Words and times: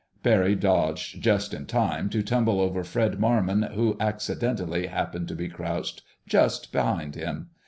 Barry 0.23 0.55
dodged, 0.55 1.21
just 1.21 1.53
in 1.53 1.67
time 1.67 2.09
to 2.09 2.23
tumble 2.23 2.59
over 2.59 2.83
Fred 2.83 3.19
Marmon 3.19 3.61
who 3.75 3.97
"accidentally" 3.99 4.87
happened 4.87 5.27
to 5.27 5.35
be 5.35 5.47
crouched 5.47 6.01
just 6.25 6.71
behind 6.71 7.13
him. 7.13 7.51